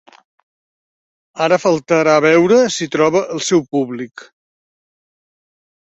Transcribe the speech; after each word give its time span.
Ara 1.47 1.59
faltarà 1.65 2.15
veure 2.27 2.59
si 2.77 2.89
troba 2.97 3.23
el 3.37 3.45
seu 3.51 3.65
públic. 3.77 4.29